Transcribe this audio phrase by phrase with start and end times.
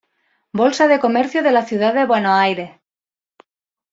[0.59, 2.71] Bolsa de Comercio de la ciudad de Buenos Aires.